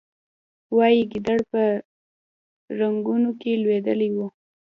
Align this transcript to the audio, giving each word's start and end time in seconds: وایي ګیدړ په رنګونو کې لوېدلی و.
وایي 0.77 1.01
ګیدړ 1.11 1.39
په 1.51 1.61
رنګونو 2.79 3.29
کې 3.39 3.61
لوېدلی 3.63 4.09
و. 4.15 4.17